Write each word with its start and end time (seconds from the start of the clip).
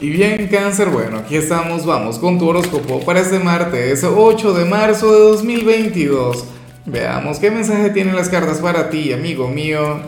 Y 0.00 0.10
bien, 0.10 0.46
cáncer, 0.46 0.90
bueno, 0.90 1.16
aquí 1.16 1.34
estamos, 1.34 1.84
vamos 1.84 2.20
con 2.20 2.38
tu 2.38 2.48
horóscopo 2.48 3.04
para 3.04 3.18
este 3.18 3.40
martes 3.40 4.04
8 4.04 4.54
de 4.54 4.64
marzo 4.64 5.12
de 5.12 5.18
2022. 5.18 6.44
Veamos 6.86 7.40
qué 7.40 7.50
mensaje 7.50 7.90
tienen 7.90 8.14
las 8.14 8.28
cartas 8.28 8.58
para 8.58 8.90
ti, 8.90 9.12
amigo 9.12 9.48
mío. 9.48 10.02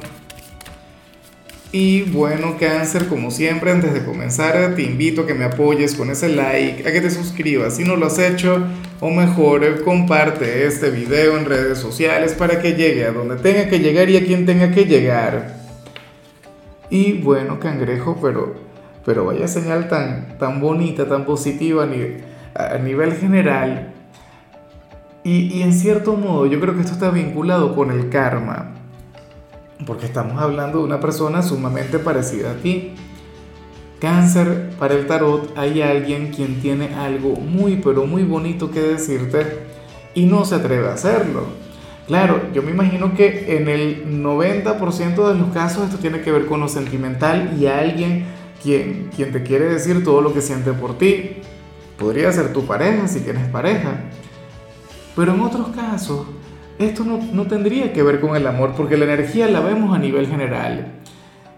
Y 1.72 2.02
bueno, 2.02 2.56
cáncer, 2.56 3.08
como 3.08 3.32
siempre, 3.32 3.72
antes 3.72 3.92
de 3.92 4.04
comenzar, 4.04 4.76
te 4.76 4.82
invito 4.82 5.22
a 5.22 5.26
que 5.26 5.34
me 5.34 5.44
apoyes 5.44 5.96
con 5.96 6.08
ese 6.10 6.28
like, 6.28 6.88
a 6.88 6.92
que 6.92 7.00
te 7.00 7.10
suscribas 7.10 7.74
si 7.74 7.82
no 7.82 7.96
lo 7.96 8.06
has 8.06 8.18
hecho, 8.20 8.64
o 9.00 9.10
mejor, 9.10 9.82
comparte 9.82 10.68
este 10.68 10.90
video 10.90 11.36
en 11.36 11.46
redes 11.46 11.78
sociales 11.78 12.34
para 12.34 12.62
que 12.62 12.74
llegue 12.74 13.06
a 13.06 13.10
donde 13.10 13.34
tenga 13.38 13.68
que 13.68 13.80
llegar 13.80 14.08
y 14.08 14.18
a 14.18 14.24
quien 14.24 14.46
tenga 14.46 14.70
que 14.70 14.84
llegar. 14.84 15.58
Y 16.90 17.14
bueno, 17.14 17.58
cangrejo, 17.58 18.16
pero 18.22 18.69
pero 19.04 19.24
vaya 19.24 19.48
señal 19.48 19.88
tan, 19.88 20.38
tan 20.38 20.60
bonita, 20.60 21.08
tan 21.08 21.24
positiva 21.24 21.84
a 21.84 21.86
nivel, 21.86 22.24
a 22.54 22.78
nivel 22.78 23.14
general. 23.14 23.92
Y, 25.22 25.58
y, 25.58 25.62
en 25.62 25.72
cierto 25.72 26.14
modo 26.14 26.46
yo 26.46 26.60
creo 26.60 26.74
que 26.74 26.80
esto 26.80 26.92
está 26.92 27.10
vinculado 27.10 27.74
con 27.74 27.90
el 27.90 28.08
karma, 28.08 28.72
porque 29.86 30.06
estamos 30.06 30.40
hablando 30.40 30.78
de 30.78 30.84
una 30.84 31.00
persona 31.00 31.42
sumamente 31.42 31.98
parecida 31.98 32.52
a 32.52 32.54
ti. 32.54 32.94
Cáncer, 34.00 34.70
para 34.78 34.94
el 34.94 35.06
tarot 35.06 35.52
hay 35.58 35.82
alguien 35.82 36.32
quien 36.32 36.60
tiene 36.60 36.94
algo 36.94 37.36
muy 37.36 37.76
pero 37.84 38.06
muy 38.06 38.22
bonito 38.22 38.70
que 38.70 38.80
decirte 38.80 39.58
y 40.14 40.24
no 40.24 40.44
se 40.46 40.54
atreve 40.54 40.88
a 40.88 40.94
hacerlo. 40.94 41.44
Claro, 42.06 42.40
yo 42.52 42.62
me 42.62 42.72
imagino 42.72 43.14
que 43.14 43.56
en 43.56 43.68
el 43.68 44.22
90% 44.22 45.28
de 45.28 45.38
los 45.38 45.50
casos 45.50 45.84
esto 45.84 45.98
tiene 45.98 46.22
que 46.22 46.32
ver 46.32 46.46
con 46.46 46.58
lo 46.58 46.68
sentimental 46.68 47.56
y 47.60 47.66
alguien 47.66 48.24
quien, 48.62 49.10
quien 49.14 49.32
te 49.32 49.42
quiere 49.42 49.66
decir 49.66 50.04
todo 50.04 50.20
lo 50.20 50.32
que 50.32 50.40
siente 50.40 50.72
por 50.72 50.98
ti. 50.98 51.38
Podría 51.98 52.32
ser 52.32 52.52
tu 52.52 52.64
pareja 52.64 53.08
si 53.08 53.20
tienes 53.20 53.48
pareja. 53.48 54.00
Pero 55.16 55.34
en 55.34 55.40
otros 55.40 55.68
casos, 55.68 56.26
esto 56.78 57.04
no, 57.04 57.18
no 57.32 57.46
tendría 57.46 57.92
que 57.92 58.02
ver 58.02 58.20
con 58.20 58.36
el 58.36 58.46
amor 58.46 58.74
porque 58.76 58.96
la 58.96 59.04
energía 59.04 59.48
la 59.48 59.60
vemos 59.60 59.94
a 59.94 59.98
nivel 59.98 60.26
general. 60.26 60.92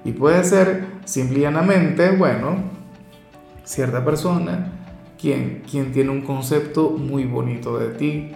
Y 0.05 0.12
puede 0.12 0.42
ser 0.42 0.84
simplemente, 1.05 2.11
bueno, 2.17 2.56
cierta 3.64 4.05
persona 4.05 4.72
quien, 5.20 5.62
quien 5.70 5.92
tiene 5.92 6.11
un 6.11 6.22
concepto 6.22 6.91
muy 6.91 7.25
bonito 7.25 7.78
de 7.78 7.89
ti. 7.91 8.33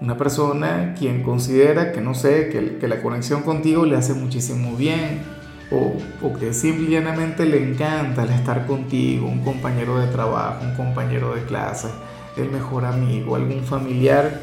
Una 0.00 0.16
persona 0.16 0.94
quien 0.96 1.24
considera 1.24 1.90
que, 1.90 2.00
no 2.00 2.14
sé, 2.14 2.48
que, 2.50 2.78
que 2.78 2.86
la 2.86 3.02
conexión 3.02 3.42
contigo 3.42 3.84
le 3.84 3.96
hace 3.96 4.14
muchísimo 4.14 4.76
bien 4.76 5.37
o, 5.70 5.96
o 6.22 6.32
que 6.32 6.52
simplemente 6.52 7.44
le 7.44 7.70
encanta 7.70 8.22
el 8.24 8.30
estar 8.30 8.66
contigo, 8.66 9.26
un 9.26 9.42
compañero 9.42 9.98
de 9.98 10.06
trabajo, 10.06 10.64
un 10.64 10.74
compañero 10.74 11.34
de 11.34 11.42
clase, 11.42 11.88
el 12.36 12.50
mejor 12.50 12.84
amigo, 12.84 13.36
algún 13.36 13.64
familiar, 13.64 14.40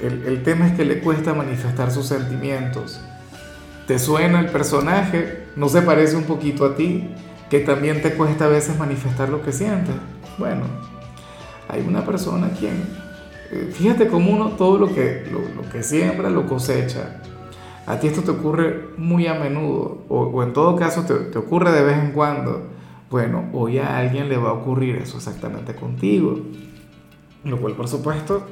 el, 0.00 0.24
el 0.26 0.42
tema 0.42 0.66
es 0.66 0.74
que 0.74 0.84
le 0.84 1.00
cuesta 1.00 1.34
manifestar 1.34 1.90
sus 1.90 2.06
sentimientos. 2.06 3.00
¿Te 3.86 3.98
suena 3.98 4.40
el 4.40 4.46
personaje? 4.46 5.44
¿No 5.56 5.68
se 5.68 5.82
parece 5.82 6.16
un 6.16 6.24
poquito 6.24 6.64
a 6.64 6.76
ti? 6.76 7.10
Que 7.50 7.60
también 7.60 8.00
te 8.00 8.14
cuesta 8.14 8.46
a 8.46 8.48
veces 8.48 8.78
manifestar 8.78 9.28
lo 9.28 9.42
que 9.42 9.52
sientes. 9.52 9.94
Bueno, 10.38 10.62
hay 11.68 11.84
una 11.86 12.04
persona 12.04 12.50
quien, 12.58 12.74
eh, 13.50 13.70
fíjate 13.72 14.08
cómo 14.08 14.30
uno 14.30 14.50
todo 14.50 14.78
lo 14.78 14.94
que, 14.94 15.26
lo, 15.30 15.40
lo 15.62 15.68
que 15.68 15.82
siembra 15.82 16.30
lo 16.30 16.46
cosecha. 16.46 17.20
A 17.86 17.98
ti 17.98 18.06
esto 18.06 18.22
te 18.22 18.30
ocurre 18.30 18.90
muy 18.96 19.26
a 19.26 19.34
menudo, 19.34 20.04
o, 20.08 20.42
en 20.42 20.52
todo 20.52 20.76
caso 20.76 21.02
te, 21.02 21.14
te, 21.14 21.38
ocurre 21.38 21.72
de 21.72 21.82
vez 21.82 21.98
en 21.98 22.12
cuando. 22.12 22.68
Bueno, 23.10 23.46
hoy 23.52 23.78
a 23.78 23.98
alguien 23.98 24.28
le 24.28 24.36
va 24.36 24.50
a 24.50 24.52
ocurrir 24.52 24.96
eso 24.96 25.16
exactamente 25.16 25.74
contigo. 25.74 26.38
Lo 27.44 27.60
cual, 27.60 27.74
por 27.74 27.88
supuesto, 27.88 28.46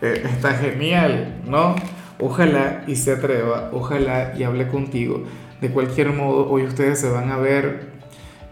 eh, 0.00 0.22
está 0.24 0.54
genial, 0.54 1.42
¿no? 1.46 1.74
Ojalá 2.20 2.84
y 2.86 2.94
se 2.94 3.12
atreva, 3.12 3.70
ojalá 3.72 4.34
y 4.38 4.44
hable 4.44 4.68
contigo. 4.68 5.24
De 5.60 5.70
cualquier 5.70 6.12
modo, 6.12 6.48
hoy 6.48 6.62
ustedes 6.62 7.00
se 7.00 7.10
van 7.10 7.30
a 7.32 7.36
ver 7.38 7.90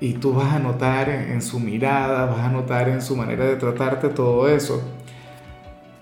y 0.00 0.14
tú 0.14 0.32
vas 0.34 0.52
a 0.52 0.58
notar 0.58 1.08
en, 1.08 1.30
en 1.30 1.42
su 1.42 1.60
mirada, 1.60 2.26
vas 2.26 2.40
a 2.40 2.50
notar 2.50 2.88
en 2.88 3.02
su 3.02 3.16
manera 3.16 3.44
de 3.44 3.56
tratarte 3.56 4.08
todo 4.08 4.48
eso 4.48 4.82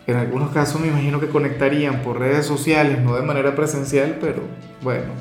en 0.06 0.17
algunos 0.17 0.50
casos 0.50 0.81
me 0.81 0.89
imagino 0.89 1.21
que 1.21 1.28
conectarían 1.28 2.03
por 2.03 2.19
redes 2.19 2.47
sociales, 2.47 3.00
no 3.00 3.17
de 3.17 3.22
manera 3.22 3.55
presencial, 3.56 4.19
pero 4.21 4.43
bueno, 4.83 5.12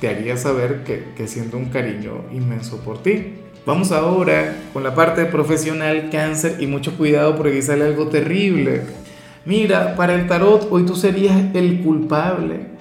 te 0.00 0.08
haría 0.08 0.36
saber 0.36 0.84
que, 0.84 1.12
que 1.16 1.26
siento 1.26 1.56
un 1.56 1.66
cariño 1.66 2.24
inmenso 2.32 2.78
por 2.78 3.02
ti. 3.02 3.34
Vamos 3.66 3.92
ahora 3.92 4.54
con 4.72 4.82
la 4.82 4.94
parte 4.94 5.24
profesional, 5.26 6.08
cáncer 6.10 6.56
y 6.60 6.66
mucho 6.66 6.96
cuidado 6.96 7.36
porque 7.36 7.52
aquí 7.52 7.62
sale 7.62 7.84
algo 7.84 8.08
terrible. 8.08 8.82
Mira, 9.44 9.96
para 9.96 10.14
el 10.14 10.26
tarot 10.26 10.68
hoy 10.70 10.84
tú 10.84 10.94
serías 10.94 11.36
el 11.54 11.82
culpable 11.82 12.78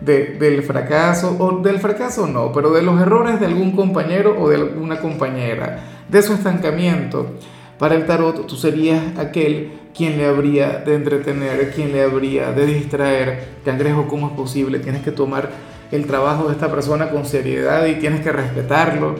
de, 0.00 0.36
del 0.38 0.62
fracaso, 0.62 1.36
o 1.38 1.60
del 1.60 1.78
fracaso 1.78 2.26
no, 2.26 2.52
pero 2.52 2.70
de 2.70 2.82
los 2.82 3.00
errores 3.00 3.40
de 3.40 3.46
algún 3.46 3.72
compañero 3.72 4.36
o 4.40 4.48
de 4.48 4.56
alguna 4.56 5.00
compañera, 5.00 5.80
de 6.08 6.22
su 6.22 6.34
estancamiento. 6.34 7.34
Para 7.78 7.94
el 7.94 8.06
tarot 8.06 8.46
tú 8.46 8.56
serías 8.56 9.16
aquel 9.18 9.72
quien 9.94 10.16
le 10.16 10.26
habría 10.26 10.78
de 10.78 10.94
entretener, 10.94 11.72
quien 11.72 11.92
le 11.92 12.02
habría 12.02 12.52
de 12.52 12.66
distraer. 12.66 13.48
Cangrejo, 13.64 14.08
¿cómo 14.08 14.28
es 14.28 14.32
posible? 14.32 14.80
Tienes 14.80 15.02
que 15.02 15.12
tomar 15.12 15.50
el 15.90 16.06
trabajo 16.06 16.48
de 16.48 16.52
esta 16.52 16.70
persona 16.70 17.10
con 17.10 17.24
seriedad 17.24 17.86
y 17.86 17.94
tienes 17.94 18.20
que 18.20 18.32
respetarlo. 18.32 19.14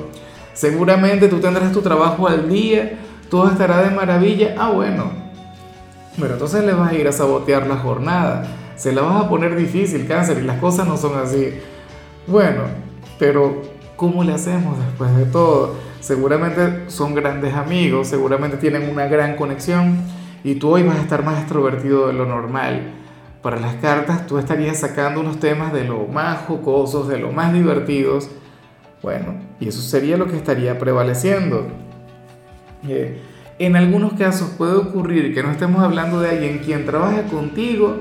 Seguramente 0.54 1.28
tú 1.28 1.38
tendrás 1.38 1.72
tu 1.72 1.82
trabajo 1.82 2.26
al 2.26 2.48
día, 2.48 2.98
todo 3.30 3.48
estará 3.48 3.82
de 3.82 3.94
maravilla. 3.94 4.56
Ah, 4.58 4.70
bueno. 4.70 5.10
Pero 6.18 6.32
entonces 6.32 6.64
le 6.64 6.74
vas 6.74 6.90
a 6.90 6.94
ir 6.94 7.06
a 7.06 7.12
sabotear 7.12 7.66
la 7.66 7.76
jornada. 7.76 8.44
Se 8.76 8.92
la 8.92 9.02
vas 9.02 9.24
a 9.24 9.28
poner 9.28 9.56
difícil, 9.56 10.06
cáncer, 10.06 10.38
y 10.38 10.42
las 10.42 10.58
cosas 10.58 10.86
no 10.86 10.96
son 10.96 11.16
así. 11.18 11.54
Bueno, 12.26 12.62
pero 13.18 13.62
¿cómo 13.96 14.24
le 14.24 14.32
hacemos 14.32 14.78
después 14.78 15.16
de 15.16 15.26
todo? 15.26 15.74
Seguramente 16.00 16.90
son 16.90 17.14
grandes 17.14 17.54
amigos, 17.54 18.08
seguramente 18.08 18.56
tienen 18.56 18.90
una 18.90 19.06
gran 19.06 19.36
conexión 19.36 19.98
y 20.44 20.56
tú 20.56 20.70
hoy 20.70 20.82
vas 20.82 20.96
a 20.96 21.02
estar 21.02 21.24
más 21.24 21.38
extrovertido 21.40 22.06
de 22.08 22.12
lo 22.12 22.26
normal. 22.26 22.94
Para 23.42 23.60
las 23.60 23.76
cartas 23.76 24.26
tú 24.26 24.38
estarías 24.38 24.78
sacando 24.78 25.20
unos 25.20 25.38
temas 25.40 25.72
de 25.72 25.84
lo 25.84 26.06
más 26.06 26.40
jocosos, 26.46 27.08
de 27.08 27.18
lo 27.18 27.32
más 27.32 27.52
divertidos. 27.52 28.28
Bueno, 29.02 29.34
y 29.60 29.68
eso 29.68 29.80
sería 29.80 30.16
lo 30.16 30.26
que 30.26 30.36
estaría 30.36 30.78
prevaleciendo. 30.78 31.68
Eh, 32.88 33.20
en 33.58 33.76
algunos 33.76 34.12
casos 34.14 34.50
puede 34.56 34.74
ocurrir 34.74 35.34
que 35.34 35.42
no 35.42 35.50
estemos 35.50 35.82
hablando 35.82 36.20
de 36.20 36.30
alguien 36.30 36.58
quien 36.58 36.84
trabaja 36.84 37.22
contigo, 37.24 37.96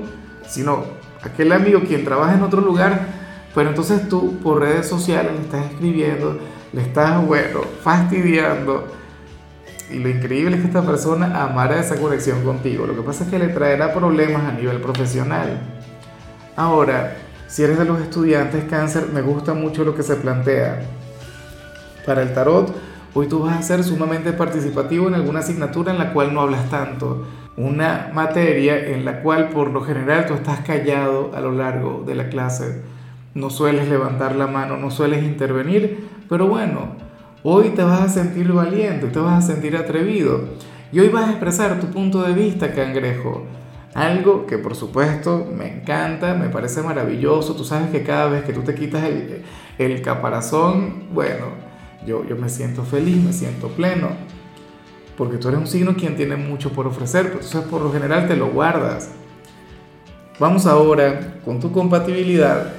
sino 0.46 0.84
aquel 1.22 1.52
amigo 1.52 1.80
quien 1.80 2.04
trabaja 2.04 2.34
en 2.34 2.42
otro 2.42 2.60
lugar, 2.60 3.06
pero 3.54 3.70
entonces 3.70 4.08
tú 4.08 4.38
por 4.42 4.60
redes 4.60 4.88
sociales 4.88 5.32
le 5.32 5.40
estás 5.40 5.70
escribiendo, 5.72 6.38
le 6.72 6.82
estás, 6.82 7.24
bueno, 7.26 7.60
fastidiando. 7.82 8.86
Y 9.90 9.98
lo 9.98 10.08
increíble 10.08 10.56
es 10.56 10.62
que 10.62 10.68
esta 10.68 10.82
persona 10.82 11.42
amara 11.42 11.80
esa 11.80 11.96
conexión 11.96 12.42
contigo. 12.42 12.86
Lo 12.86 12.94
que 12.94 13.02
pasa 13.02 13.24
es 13.24 13.30
que 13.30 13.38
le 13.38 13.48
traerá 13.48 13.94
problemas 13.94 14.42
a 14.44 14.52
nivel 14.52 14.80
profesional. 14.80 15.58
Ahora, 16.56 17.16
si 17.46 17.62
eres 17.62 17.78
de 17.78 17.86
los 17.86 18.00
estudiantes 18.00 18.64
cáncer, 18.64 19.08
me 19.12 19.22
gusta 19.22 19.54
mucho 19.54 19.84
lo 19.84 19.94
que 19.94 20.02
se 20.02 20.16
plantea. 20.16 20.82
Para 22.04 22.22
el 22.22 22.34
tarot, 22.34 22.74
hoy 23.14 23.28
tú 23.28 23.44
vas 23.44 23.56
a 23.56 23.62
ser 23.62 23.82
sumamente 23.82 24.32
participativo 24.32 25.08
en 25.08 25.14
alguna 25.14 25.40
asignatura 25.40 25.92
en 25.92 25.98
la 25.98 26.12
cual 26.12 26.34
no 26.34 26.42
hablas 26.42 26.68
tanto. 26.68 27.26
Una 27.56 28.10
materia 28.12 28.78
en 28.78 29.04
la 29.04 29.22
cual 29.22 29.48
por 29.48 29.70
lo 29.70 29.80
general 29.80 30.26
tú 30.26 30.34
estás 30.34 30.60
callado 30.60 31.32
a 31.34 31.40
lo 31.40 31.52
largo 31.52 32.04
de 32.06 32.14
la 32.14 32.28
clase 32.28 32.82
no 33.38 33.50
sueles 33.50 33.88
levantar 33.88 34.34
la 34.34 34.46
mano, 34.46 34.76
no 34.76 34.90
sueles 34.90 35.22
intervenir, 35.22 36.07
pero 36.28 36.46
bueno, 36.46 36.88
hoy 37.42 37.70
te 37.70 37.82
vas 37.82 38.00
a 38.02 38.08
sentir 38.08 38.52
valiente, 38.52 39.06
te 39.06 39.18
vas 39.18 39.44
a 39.44 39.46
sentir 39.46 39.76
atrevido 39.76 40.40
y 40.92 41.00
hoy 41.00 41.08
vas 41.08 41.28
a 41.28 41.30
expresar 41.30 41.80
tu 41.80 41.88
punto 41.88 42.22
de 42.22 42.32
vista, 42.32 42.72
cangrejo. 42.72 43.44
Algo 43.94 44.46
que 44.46 44.58
por 44.58 44.74
supuesto 44.74 45.48
me 45.56 45.80
encanta, 45.80 46.34
me 46.34 46.48
parece 46.48 46.82
maravilloso. 46.82 47.54
Tú 47.54 47.64
sabes 47.64 47.90
que 47.90 48.02
cada 48.02 48.28
vez 48.28 48.44
que 48.44 48.52
tú 48.52 48.62
te 48.62 48.74
quitas 48.74 49.04
el, 49.04 49.42
el 49.78 50.02
caparazón, 50.02 51.04
bueno, 51.12 51.46
yo, 52.06 52.24
yo 52.24 52.36
me 52.36 52.48
siento 52.48 52.84
feliz, 52.84 53.16
me 53.16 53.32
siento 53.32 53.68
pleno. 53.68 54.08
Porque 55.16 55.36
tú 55.36 55.48
eres 55.48 55.60
un 55.60 55.66
signo 55.66 55.96
quien 55.96 56.16
tiene 56.16 56.36
mucho 56.36 56.70
por 56.70 56.86
ofrecer, 56.86 57.26
entonces 57.26 57.62
por 57.62 57.82
lo 57.82 57.92
general 57.92 58.28
te 58.28 58.36
lo 58.36 58.48
guardas. 58.50 59.10
Vamos 60.38 60.66
ahora 60.66 61.40
con 61.44 61.58
tu 61.58 61.72
compatibilidad 61.72 62.72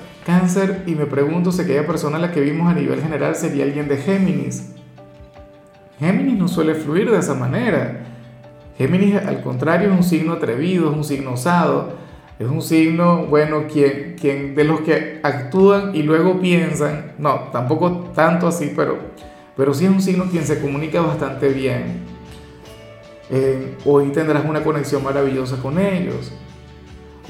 y 0.85 0.93
me 0.93 1.07
pregunto 1.07 1.51
si 1.51 1.63
aquella 1.63 1.87
persona 1.87 2.17
a 2.17 2.19
la 2.19 2.31
que 2.31 2.39
vimos 2.41 2.69
a 2.69 2.75
nivel 2.75 3.01
general 3.01 3.35
sería 3.35 3.63
alguien 3.63 3.87
de 3.87 3.97
Géminis. 3.97 4.75
Géminis 5.99 6.37
no 6.37 6.47
suele 6.47 6.75
fluir 6.75 7.09
de 7.09 7.17
esa 7.17 7.33
manera. 7.33 8.05
Géminis 8.77 9.15
al 9.15 9.41
contrario 9.41 9.91
es 9.91 9.97
un 9.97 10.03
signo 10.03 10.33
atrevido, 10.33 10.91
es 10.91 10.95
un 10.95 11.03
signo 11.03 11.33
osado, 11.33 11.93
es 12.37 12.47
un 12.47 12.61
signo, 12.61 13.25
bueno, 13.25 13.63
quien, 13.67 14.15
quien 14.19 14.53
de 14.53 14.65
los 14.65 14.81
que 14.81 15.19
actúan 15.23 15.95
y 15.95 16.03
luego 16.03 16.39
piensan, 16.39 17.13
no, 17.17 17.49
tampoco 17.51 18.11
tanto 18.13 18.47
así, 18.47 18.71
pero, 18.75 18.99
pero 19.57 19.73
sí 19.73 19.85
es 19.85 19.91
un 19.91 20.01
signo 20.01 20.25
quien 20.25 20.45
se 20.45 20.61
comunica 20.61 21.01
bastante 21.01 21.49
bien. 21.49 22.05
Eh, 23.31 23.75
hoy 23.83 24.09
tendrás 24.09 24.45
una 24.45 24.63
conexión 24.63 25.03
maravillosa 25.03 25.57
con 25.57 25.79
ellos. 25.79 26.31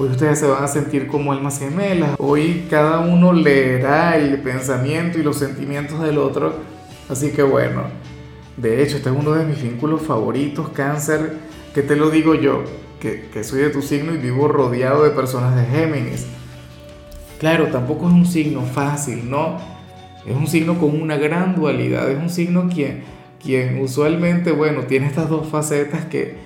Hoy 0.00 0.08
ustedes 0.08 0.38
se 0.38 0.46
van 0.46 0.64
a 0.64 0.66
sentir 0.66 1.08
como 1.08 1.30
almas 1.30 1.58
gemelas. 1.58 2.12
Hoy 2.16 2.64
cada 2.70 3.00
uno 3.00 3.34
leerá 3.34 4.16
el 4.16 4.38
pensamiento 4.40 5.18
y 5.18 5.22
los 5.22 5.36
sentimientos 5.36 6.00
del 6.00 6.16
otro. 6.16 6.54
Así 7.10 7.32
que 7.32 7.42
bueno, 7.42 7.82
de 8.56 8.82
hecho, 8.82 8.96
este 8.96 9.10
es 9.10 9.14
uno 9.14 9.32
de 9.32 9.44
mis 9.44 9.62
vínculos 9.62 10.00
favoritos, 10.00 10.70
cáncer, 10.70 11.34
que 11.74 11.82
te 11.82 11.96
lo 11.96 12.08
digo 12.08 12.34
yo, 12.34 12.64
que, 12.98 13.28
que 13.30 13.44
soy 13.44 13.60
de 13.60 13.68
tu 13.68 13.82
signo 13.82 14.14
y 14.14 14.16
vivo 14.16 14.48
rodeado 14.48 15.04
de 15.04 15.10
personas 15.10 15.54
de 15.54 15.66
Géminis. 15.66 16.26
Claro, 17.38 17.66
tampoco 17.66 18.08
es 18.08 18.14
un 18.14 18.24
signo 18.24 18.62
fácil, 18.62 19.28
¿no? 19.28 19.58
Es 20.26 20.34
un 20.34 20.46
signo 20.46 20.78
con 20.78 20.98
una 20.98 21.18
gran 21.18 21.54
dualidad, 21.54 22.10
es 22.10 22.18
un 22.18 22.30
signo 22.30 22.70
quien, 22.72 23.02
quien 23.38 23.78
usualmente, 23.82 24.52
bueno, 24.52 24.84
tiene 24.84 25.08
estas 25.08 25.28
dos 25.28 25.48
facetas 25.48 26.06
que, 26.06 26.36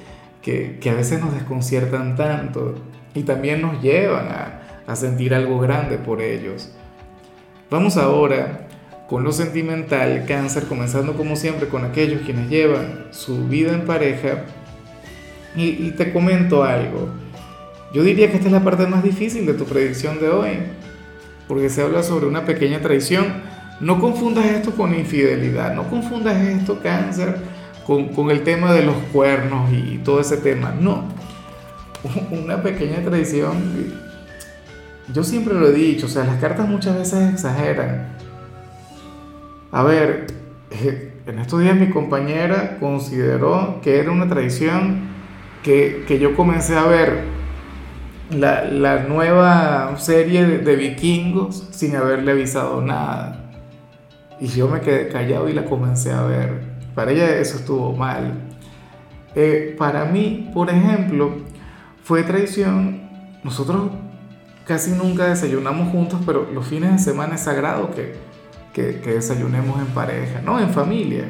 que, 0.43 0.79
que 0.81 0.91
a 0.91 0.95
veces 0.95 1.21
nos 1.21 1.33
desconciertan 1.33 2.17
tanto 2.17 2.75
y 3.15 3.23
también 3.23 3.63
nos 3.63 3.81
llevan 3.81 4.29
a, 4.29 4.97
sentir 4.97 5.35
algo 5.35 5.61
grande 5.61 5.97
por 5.97 6.21
ellos. 6.21 6.71
Vamos 7.71 7.97
ahora 7.97 8.67
con 9.09 9.25
lo 9.25 9.33
sentimental, 9.33 10.25
cáncer, 10.27 10.65
comenzando 10.65 11.17
como 11.17 11.37
siempre 11.37 11.69
con 11.69 11.85
aquellos 11.85 12.21
quienes 12.23 12.51
llevan 12.51 13.07
su 13.11 13.49
vida 13.49 13.73
en 13.73 13.87
pareja. 13.87 14.45
Y, 15.57 15.93
te 15.93 16.13
comento 16.13 16.65
algo. 16.65 17.09
Yo 17.95 18.03
diría 18.03 18.29
que 18.29 18.37
esta 18.37 18.49
es 18.49 18.53
la 18.53 18.65
parte 18.65 18.87
más 18.87 19.03
difícil 19.03 19.47
de 19.47 19.55
tu 19.55 19.65
predicción 19.65 20.21
de 20.21 20.29
hoy, 20.29 20.59
porque 21.47 21.71
se 21.71 21.81
habla 21.81 22.03
sobre 22.03 22.27
una 22.27 22.45
pequeña 22.45 22.81
traición. 22.81 23.27
No 23.81 24.01
confundas 24.01 24.47
esto 24.47 24.73
con 24.73 24.95
infidelidad, 24.95 25.75
no 25.75 25.89
confundas 25.89 26.37
esto, 26.43 26.81
cáncer, 26.83 27.37
con, 27.87 28.09
con 28.09 28.31
el 28.31 28.43
tema 28.43 28.73
de 28.73 28.83
los 28.83 28.97
cuernos 29.13 29.73
y 29.73 29.99
todo 29.99 30.21
ese 30.21 30.37
tema. 30.37 30.75
No, 30.79 31.05
una 32.31 32.63
pequeña 32.63 33.03
tradición. 33.03 33.93
Yo 35.13 35.23
siempre 35.23 35.55
lo 35.55 35.69
he 35.69 35.73
dicho, 35.73 36.07
o 36.07 36.09
sea, 36.09 36.25
las 36.25 36.41
cartas 36.41 36.69
muchas 36.69 36.97
veces 36.97 37.33
exageran. 37.33 38.09
A 39.71 39.83
ver, 39.83 40.27
eh, 40.71 41.13
en 41.27 41.39
estos 41.39 41.61
días 41.61 41.77
mi 41.77 41.91
compañera 41.91 42.79
consideró 42.79 43.81
que 43.83 43.99
era 43.99 44.11
una 44.11 44.29
tradición 44.29 45.09
que, 45.63 46.05
yo 46.21 46.37
comencé 46.37 46.77
a 46.77 46.85
ver 46.85 47.25
la, 48.31 49.05
nueva 49.09 49.95
serie 49.99 50.47
de, 50.47 50.77
vikingos 50.77 51.69
sin 51.71 51.97
haberle 51.97 52.33
avisado 52.33 52.81
nada. 52.81 53.51
Y 54.41 54.49
yo 54.49 54.69
me 54.69 54.81
quedé 54.81 55.09
callado 55.09 55.49
y 55.49 55.53
la 55.53 55.65
comencé 55.65 56.13
a 56.13 56.23
ver. 56.23 56.75
Para 56.95 57.13
ella 57.13 57.37
eso 57.37 57.57
estuvo 57.57 57.93
mal. 57.95 58.35
Eh, 59.35 59.75
para 59.79 60.05
mí, 60.05 60.51
por 60.53 60.71
ejemplo, 60.71 61.33
fue 62.05 62.23
traición. 62.23 63.01
Nosotros 63.43 63.91
casi 64.67 64.93
nunca 64.93 65.27
desayunamos 65.27 65.91
juntos, 65.91 66.21
pero 66.25 66.49
los 66.53 66.67
fines 66.67 66.93
de 66.93 66.99
semana 66.99 67.35
es 67.35 67.41
sagrado 67.41 67.91
que, 67.91 68.15
que, 68.73 68.93
desayunemos 69.13 69.81
en 69.81 69.87
pareja, 69.87 70.41
no 70.43 70.61
en 70.61 70.71
familia. 70.71 71.25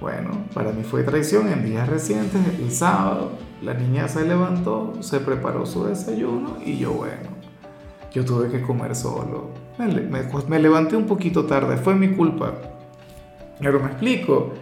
Bueno, 0.00 0.30
para 0.54 0.70
mí 0.70 0.84
fue 0.84 1.02
traición 1.02 1.48
en 1.48 1.64
días 1.64 1.88
recientes, 1.88 2.40
el 2.60 2.70
sábado, 2.70 3.32
la 3.60 3.74
niña 3.74 4.06
se 4.06 4.24
levantó, 4.24 4.94
se 5.00 5.18
preparó 5.18 5.66
su 5.66 5.84
desayuno 5.84 6.58
y 6.64 6.78
yo, 6.78 6.92
bueno, 6.92 7.30
yo 8.12 8.24
tuve 8.24 8.48
que 8.48 8.62
comer 8.62 8.94
solo. 8.94 9.50
Me, 9.78 9.88
me, 9.88 10.22
me 10.48 10.58
levanté 10.60 10.94
un 10.94 11.06
poquito 11.06 11.44
tarde, 11.44 11.76
fue 11.76 11.96
mi 11.96 12.14
culpa. 12.14 12.54
Pero 13.58 13.80
me 13.80 13.86
explico. 13.86 14.52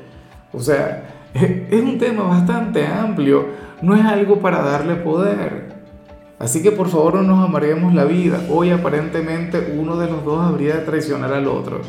O 0.53 0.61
sea, 0.61 1.16
es 1.71 1.83
un 1.83 1.99
tema 1.99 2.25
bastante 2.25 2.87
amplio 2.87 3.67
no 3.83 3.95
es 3.95 4.05
algo 4.05 4.41
para 4.41 4.63
darle 4.63 4.95
poder. 4.97 5.75
Así 6.39 6.63
que 6.63 6.71
por 6.71 6.89
favor 6.89 7.15
no 7.17 7.23
nos 7.23 7.49
amaremos 7.49 7.95
la 7.95 8.05
vida. 8.05 8.41
Hoy 8.51 8.71
aparentemente 8.71 9.75
uno 9.79 9.97
de 9.97 10.11
los 10.11 10.25
dos 10.25 10.45
habría 10.45 10.77
de 10.77 10.81
traicionar 10.83 11.33
al 11.33 11.47
otro. 11.47 11.81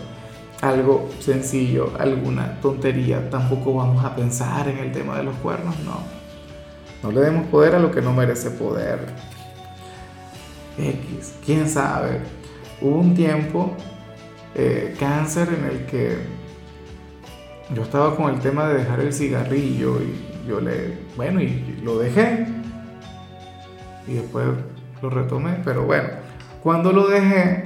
Algo 0.62 1.10
sencillo, 1.20 1.92
alguna 2.00 2.60
tontería. 2.62 3.30
Tampoco 3.30 3.76
vamos 3.76 4.04
a 4.04 4.16
pensar 4.16 4.68
en 4.68 4.80
el 4.80 4.92
tema 4.92 5.18
de 5.18 5.24
los 5.24 5.36
cuernos, 5.36 5.76
no. 5.86 6.00
No 7.04 7.12
le 7.12 7.22
demos 7.22 7.48
poder 7.48 7.76
a 7.76 7.80
lo 7.80 7.92
que 7.92 8.02
no 8.02 8.14
merece 8.14 8.50
poder. 8.52 9.00
X, 10.78 11.36
quién 11.46 11.70
sabe. 11.70 12.22
Hubo 12.82 13.00
un 13.00 13.14
tiempo, 13.14 13.76
eh, 14.56 14.96
cáncer, 15.00 15.50
en 15.50 15.66
el 15.66 15.86
que 15.86 16.18
yo 17.74 17.84
estaba 17.84 18.16
con 18.16 18.34
el 18.34 18.40
tema 18.40 18.68
de 18.68 18.80
dejar 18.80 19.00
el 19.02 19.14
cigarrillo 19.14 20.00
y 20.02 20.48
yo 20.48 20.62
le, 20.62 20.98
bueno, 21.16 21.42
y 21.42 21.80
lo 21.84 22.00
dejé. 22.00 22.48
Y 24.08 24.14
después 24.14 24.46
lo 25.02 25.10
retomé, 25.10 25.58
pero 25.66 25.84
bueno, 25.84 26.08
cuando 26.64 26.94
lo 26.94 27.08
dejé, 27.08 27.66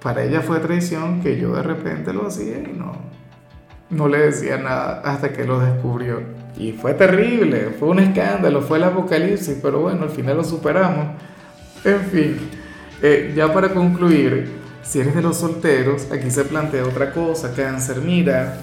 para 0.00 0.22
ella 0.22 0.40
fue 0.40 0.60
traición 0.60 1.20
que 1.22 1.38
yo 1.38 1.54
de 1.54 1.62
repente 1.62 2.12
lo 2.12 2.28
hacía 2.28 2.58
y 2.58 2.72
no, 2.76 2.92
no 3.90 4.08
le 4.08 4.18
decía 4.18 4.56
nada 4.58 5.02
hasta 5.04 5.32
que 5.32 5.44
lo 5.44 5.58
descubrió. 5.58 6.20
Y 6.56 6.72
fue 6.72 6.94
terrible, 6.94 7.74
fue 7.78 7.88
un 7.88 7.98
escándalo, 7.98 8.62
fue 8.62 8.78
el 8.78 8.84
apocalipsis, 8.84 9.58
pero 9.60 9.80
bueno, 9.80 10.04
al 10.04 10.10
final 10.10 10.36
lo 10.36 10.44
superamos. 10.44 11.08
En 11.84 12.00
fin, 12.00 12.36
eh, 13.02 13.32
ya 13.34 13.52
para 13.52 13.70
concluir, 13.70 14.50
si 14.82 15.00
eres 15.00 15.14
de 15.14 15.22
los 15.22 15.38
solteros, 15.38 16.10
aquí 16.12 16.30
se 16.30 16.44
plantea 16.44 16.84
otra 16.84 17.12
cosa, 17.12 17.52
cáncer, 17.54 18.00
mira, 18.02 18.58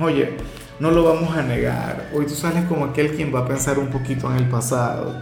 oye, 0.00 0.36
no 0.80 0.90
lo 0.90 1.04
vamos 1.04 1.36
a 1.36 1.42
negar. 1.42 2.10
Hoy 2.14 2.26
tú 2.26 2.34
sales 2.34 2.64
como 2.64 2.86
aquel 2.86 3.14
quien 3.14 3.34
va 3.34 3.40
a 3.40 3.48
pensar 3.48 3.78
un 3.78 3.88
poquito 3.88 4.30
en 4.30 4.38
el 4.38 4.48
pasado 4.48 5.14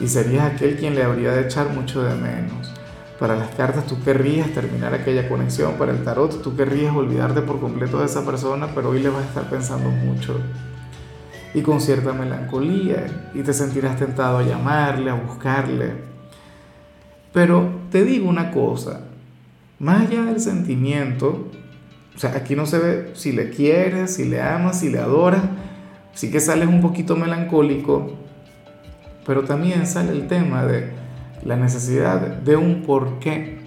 y 0.00 0.06
serías 0.06 0.52
aquel 0.52 0.76
quien 0.76 0.94
le 0.94 1.02
habría 1.02 1.32
de 1.32 1.42
echar 1.42 1.70
mucho 1.70 2.02
de 2.02 2.14
menos. 2.14 2.72
Para 3.18 3.34
las 3.34 3.48
cartas 3.54 3.86
tú 3.86 4.02
querrías 4.04 4.50
terminar 4.50 4.94
aquella 4.94 5.28
conexión, 5.28 5.74
para 5.74 5.92
el 5.92 6.04
tarot 6.04 6.42
tú 6.42 6.54
querrías 6.54 6.94
olvidarte 6.94 7.42
por 7.42 7.60
completo 7.60 7.98
de 7.98 8.06
esa 8.06 8.24
persona, 8.24 8.68
pero 8.74 8.90
hoy 8.90 9.00
le 9.00 9.08
vas 9.08 9.24
a 9.24 9.28
estar 9.28 9.50
pensando 9.50 9.90
mucho 9.90 10.36
y 11.54 11.62
con 11.62 11.80
cierta 11.80 12.12
melancolía 12.12 13.30
y 13.34 13.42
te 13.42 13.52
sentirás 13.52 13.96
tentado 13.96 14.38
a 14.38 14.42
llamarle, 14.42 15.10
a 15.10 15.14
buscarle. 15.14 15.92
Pero 17.32 17.70
te 17.90 18.04
digo 18.04 18.28
una 18.28 18.50
cosa, 18.50 19.00
más 19.78 20.02
allá 20.02 20.24
del 20.24 20.40
sentimiento, 20.40 21.48
o 22.18 22.20
sea, 22.20 22.32
aquí 22.34 22.56
no 22.56 22.66
se 22.66 22.80
ve 22.80 23.10
si 23.14 23.30
le 23.30 23.48
quieres, 23.48 24.16
si 24.16 24.24
le 24.24 24.42
amas, 24.42 24.80
si 24.80 24.88
le 24.90 24.98
adoras. 24.98 25.40
Sí 26.14 26.32
que 26.32 26.40
sales 26.40 26.66
un 26.66 26.80
poquito 26.80 27.14
melancólico, 27.14 28.10
pero 29.24 29.44
también 29.44 29.86
sale 29.86 30.10
el 30.10 30.26
tema 30.26 30.64
de 30.64 30.90
la 31.44 31.54
necesidad 31.54 32.20
de 32.20 32.56
un 32.56 32.82
porqué, 32.82 33.60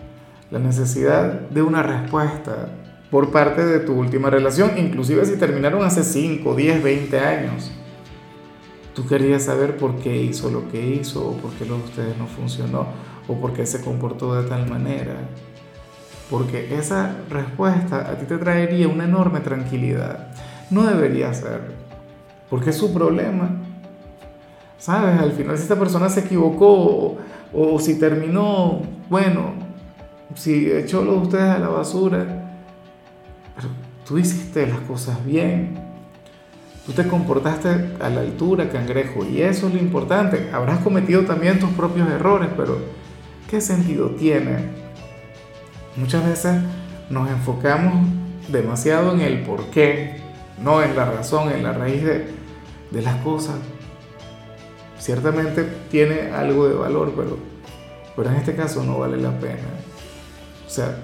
la 0.50 0.60
necesidad 0.60 1.32
de 1.50 1.62
una 1.62 1.82
respuesta 1.82 2.68
por 3.10 3.32
parte 3.32 3.66
de 3.66 3.80
tu 3.80 3.94
última 3.94 4.30
relación, 4.30 4.72
inclusive 4.78 5.26
si 5.26 5.38
terminaron 5.38 5.82
hace 5.86 6.04
5, 6.04 6.54
10, 6.54 6.84
20 6.84 7.20
años. 7.22 7.72
Tú 8.94 9.08
querías 9.08 9.44
saber 9.44 9.78
por 9.78 9.96
qué 10.00 10.24
hizo 10.24 10.52
lo 10.52 10.68
que 10.68 10.86
hizo, 10.86 11.26
o 11.26 11.38
por 11.38 11.52
qué 11.52 11.66
lo 11.66 11.78
de 11.78 11.84
ustedes 11.86 12.18
no 12.18 12.28
funcionó, 12.28 12.88
o 13.30 13.40
por 13.40 13.54
qué 13.54 13.66
se 13.66 13.82
comportó 13.82 14.42
de 14.42 14.50
tal 14.50 14.70
manera 14.70 15.16
porque 16.32 16.74
esa 16.74 17.18
respuesta 17.30 18.10
a 18.10 18.16
ti 18.16 18.26
te 18.26 18.38
traería 18.38 18.88
una 18.88 19.04
enorme 19.04 19.42
tranquilidad. 19.42 20.30
No 20.70 20.84
debería 20.84 21.34
ser, 21.34 21.74
porque 22.50 22.70
es 22.70 22.78
su 22.78 22.94
problema. 22.94 23.50
¿Sabes? 24.78 25.20
Al 25.20 25.34
final 25.34 25.58
si 25.58 25.64
esta 25.64 25.76
persona 25.76 26.10
se 26.10 26.22
equivocó 26.22 27.18
o, 27.54 27.80
si 27.80 28.00
terminó, 28.00 28.82
bueno, 29.10 29.54
si 30.34 30.72
echó 30.72 31.04
lo 31.04 31.12
de 31.12 31.18
ustedes 31.18 31.50
a 31.50 31.60
la 31.60 31.68
basura, 31.68 32.26
pero 33.54 33.68
tú 34.08 34.18
hiciste 34.18 34.66
las 34.66 34.80
cosas 34.80 35.24
bien, 35.26 35.78
tú 36.86 36.94
te 36.94 37.06
comportaste 37.08 37.98
a 38.00 38.10
la 38.10 38.22
altura, 38.22 38.70
cangrejo, 38.70 39.26
y 39.26 39.42
eso 39.42 39.68
es 39.68 39.74
lo 39.74 39.80
importante. 39.82 40.50
Habrás 40.54 40.80
cometido 40.80 41.24
también 41.24 41.60
tus 41.60 41.72
propios 41.72 42.10
errores, 42.10 42.50
pero 42.56 42.78
¿qué 43.50 43.60
sentido 43.60 44.12
tiene 44.12 44.81
Muchas 45.96 46.26
veces 46.26 46.62
nos 47.10 47.30
enfocamos 47.30 48.08
demasiado 48.50 49.14
en 49.14 49.22
el 49.22 49.42
por 49.44 49.66
qué, 49.66 50.22
no 50.62 50.82
en 50.82 50.96
la 50.96 51.06
razón, 51.06 51.52
en 51.52 51.64
la 51.64 51.74
raíz 51.74 52.04
de, 52.04 53.02
las 53.02 53.16
cosas. 53.18 53.56
Ciertamente 55.00 55.64
tiene 55.90 56.32
algo 56.32 56.68
de 56.68 56.76
valor, 56.76 57.14
pero, 57.16 57.38
pero 58.16 58.30
en 58.30 58.36
este 58.36 58.56
caso 58.56 58.84
no 58.84 59.00
vale 59.00 59.18
la 59.18 59.32
pena. 59.40 59.68
O 60.66 60.70
sea, 60.70 60.98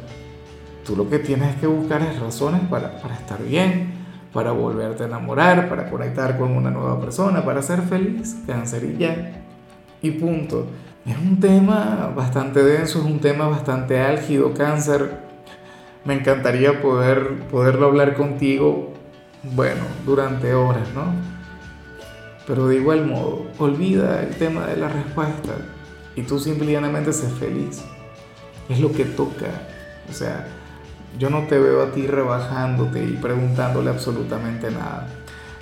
tú 0.86 0.96
lo 0.96 1.10
que 1.10 1.20
tienes 1.20 1.56
que 1.58 1.68
buscar 1.68 2.02
es 2.02 2.20
razones 2.20 2.62
para, 2.70 3.02
para 3.02 3.16
estar 3.16 3.42
bien, 3.42 3.94
para 4.32 4.52
volverte 4.52 5.04
a 5.04 5.08
enamorar, 5.08 5.68
para 5.68 5.90
conectar 5.90 6.38
con 6.38 6.56
una 6.56 6.70
nueva 6.70 7.00
persona, 7.00 7.44
para 7.44 7.62
ser 7.62 7.82
feliz, 7.82 8.38
cáncer 8.46 8.84
y. 8.84 10.08
Y 10.08 10.12
punto. 10.12 10.68
Es 11.08 11.18
un 11.18 11.40
tema 11.40 12.12
bastante 12.14 12.62
denso, 12.62 13.00
es 13.00 13.06
un 13.06 13.20
tema 13.20 13.48
bastante 13.48 14.02
álgido, 14.02 14.54
cáncer. 14.54 15.18
me 16.04 16.16
encantaría 16.16 16.82
poder, 16.82 17.48
poderlo 17.50 17.88
hablar 17.88 18.16
contigo, 18.16 18.94
bueno, 19.56 19.84
durante 20.06 20.54
horas, 20.54 20.90
¿no? 20.94 21.06
Pero 22.46 22.68
de 22.68 22.76
igual 22.76 23.06
modo, 23.06 23.46
olvida 23.58 24.22
el 24.22 24.36
tema 24.36 24.66
de 24.68 24.76
la 24.76 24.90
respuesta 24.90 25.54
y 26.18 26.24
tú 26.24 26.40
simplemente 26.40 27.14
sé 27.14 27.30
feliz. 27.30 27.84
Es 28.68 28.82
lo 28.82 28.92
que 28.92 29.06
toca. 29.06 29.48
O 30.10 30.14
sea, 30.14 30.46
yo 31.18 31.30
no 31.30 31.44
te 31.44 31.58
veo 31.58 31.84
a 31.84 31.92
ti 31.92 32.06
rebajándote 32.06 33.02
y 33.02 33.14
preguntándole 33.14 33.90
absolutamente 33.90 34.72
nada. 34.72 35.08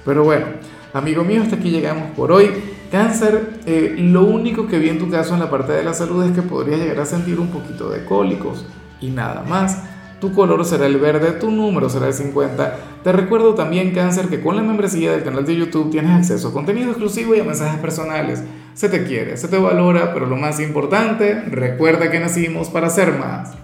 Pero 0.03 0.23
bueno, 0.23 0.47
amigo 0.91 1.23
mío, 1.23 1.43
hasta 1.43 1.55
aquí 1.55 1.69
llegamos 1.69 2.11
por 2.15 2.31
hoy. 2.31 2.75
Cáncer, 2.92 3.60
eh, 3.65 3.96
lo 3.98 4.25
único 4.25 4.68
que 4.68 4.80
vi 4.80 4.89
en 4.89 5.00
tu 5.00 5.10
caso 5.10 5.34
en 5.34 5.39
la 5.39 5.50
parte 5.50 5.74
de 5.74 5.84
la 5.84 5.94
salud 5.94 6.24
es 6.24 6.32
que 6.32 6.42
podrías 6.42 6.80
llegar 6.80 7.00
a 7.00 7.06
sentir 7.06 7.39
un 7.39 7.50
poquito 7.50 7.89
de 7.89 8.06
cólicos 8.06 8.65
y 9.01 9.10
nada 9.10 9.44
más. 9.48 9.84
Tu 10.20 10.32
color 10.34 10.63
será 10.65 10.86
el 10.86 10.98
verde, 10.98 11.34
tu 11.34 11.51
número 11.51 11.89
será 11.89 12.08
el 12.08 12.13
50. 12.13 12.77
Te 13.04 13.12
recuerdo 13.12 13.54
también, 13.54 13.94
Cáncer, 13.94 14.27
que 14.27 14.42
con 14.42 14.56
la 14.56 14.63
membresía 14.63 15.12
del 15.12 15.24
canal 15.24 15.46
de 15.46 15.56
YouTube 15.56 15.92
tienes 15.92 16.12
acceso 16.12 16.48
a 16.48 16.54
contenido 16.54 16.89
exclusivo 16.89 17.36
y 17.36 17.42
a 17.42 17.44
mensajes 17.44 17.80
personales. 17.80 18.44
Se 18.74 18.89
te 18.89 19.04
quiere, 19.04 19.38
se 19.38 19.48
te 19.48 19.58
valora, 19.58 20.13
pero 20.13 20.25
lo 20.25 20.38
más 20.38 20.60
importante, 20.60 21.42
recuerda 21.50 22.10
que 22.10 22.20
nacimos 22.20 22.70
para 22.70 22.89
ser 22.89 23.18
más. 23.18 23.51